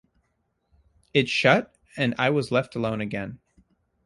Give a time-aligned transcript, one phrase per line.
[1.13, 3.37] It shut, and I was left alone again.